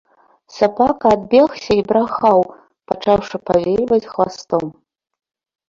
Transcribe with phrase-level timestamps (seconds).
[0.53, 2.39] Сабака адбегся і брахаў,
[2.93, 4.77] пачаўшы павільваць хвастом.